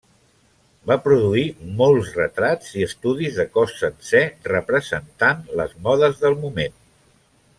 Va 0.91 0.95
produir 1.07 1.43
molts 1.81 2.07
retrats 2.19 2.71
i 2.79 2.87
estudis 2.87 3.37
de 3.41 3.45
cos 3.59 3.77
sencer 3.83 4.23
representant 4.53 5.47
les 5.61 5.77
modes 5.89 6.17
del 6.27 6.39
moment. 6.47 6.79